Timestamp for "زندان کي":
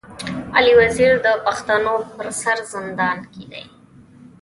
2.73-3.43